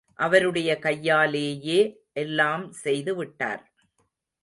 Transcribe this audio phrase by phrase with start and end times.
[0.19, 1.79] அவருடைய கையாலேயே
[2.13, 3.63] எல்லாம் செய்து விட்டார்.